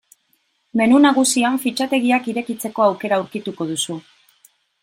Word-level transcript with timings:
Menu 0.79 1.01
nagusian 1.03 1.59
fitxategiak 1.65 2.31
irekitzeko 2.33 2.87
aukera 2.89 3.21
aurkituko 3.25 3.73
duzu. 3.75 4.03